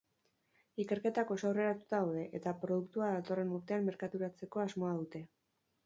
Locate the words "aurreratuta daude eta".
1.51-2.55